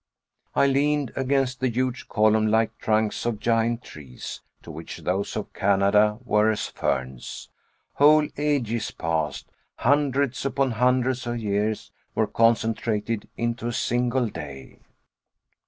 I 0.55 0.65
leaned 0.65 1.11
against 1.15 1.59
the 1.59 1.69
huge 1.69 2.07
column 2.09 2.47
like 2.47 2.75
trunks 2.79 3.23
of 3.23 3.39
giant 3.39 3.83
trees, 3.83 4.41
to 4.63 4.71
which 4.71 4.97
those 4.97 5.35
of 5.35 5.53
Canada 5.53 6.17
were 6.25 6.49
as 6.49 6.65
ferns. 6.65 7.49
Whole 7.93 8.27
ages 8.35 8.89
passed, 8.89 9.51
hundreds 9.75 10.43
upon 10.43 10.71
hundreds 10.71 11.27
of 11.27 11.37
years 11.37 11.91
were 12.15 12.25
concentrated 12.25 13.29
into 13.37 13.67
a 13.67 13.73
single 13.73 14.25
day. 14.27 14.79